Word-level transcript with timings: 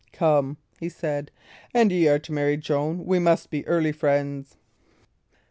"Come," 0.13 0.57
he 0.79 0.89
said, 0.89 1.29
"an 1.75 1.91
y' 1.91 2.07
are 2.07 2.17
to 2.17 2.31
marry 2.31 2.57
Joan, 2.57 3.05
we 3.05 3.19
must 3.19 3.51
be 3.51 3.63
early 3.67 3.91
friends." 3.91 4.57